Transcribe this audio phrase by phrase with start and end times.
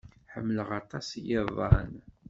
[0.33, 1.93] Ḥemmleɣ aṭas iḍan.